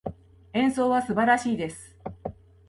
[0.53, 1.95] 演奏は素晴らしいです。